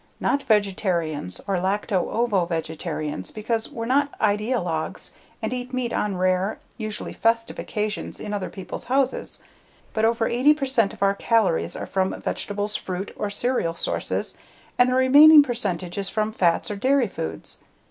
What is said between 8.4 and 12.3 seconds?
peoples' houses. But over 80 percent of our calories are from